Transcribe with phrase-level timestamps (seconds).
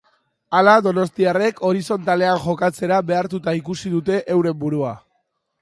[0.59, 4.99] Hala, donostiarrek horizontalean jokatzera behartuta ikusi dute euren burua.